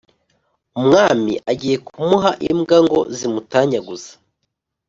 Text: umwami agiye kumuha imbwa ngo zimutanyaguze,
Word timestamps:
umwami 0.79 1.33
agiye 1.51 1.77
kumuha 1.87 2.31
imbwa 2.49 2.77
ngo 2.85 2.99
zimutanyaguze, 3.17 4.11